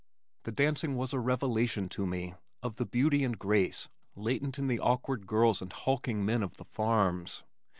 [0.45, 4.79] The dancing was a revelation to me of the beauty and grace latent in the
[4.79, 7.43] awkward girls and hulking men of the farms.